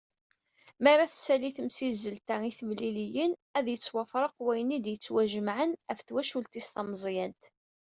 [0.81, 7.43] Mi ara tessali temsizzelt-a i temliliyin, ad yettwafreq wayen i d-yettwajemɛen ɣef twacult-is tameẓẓyant.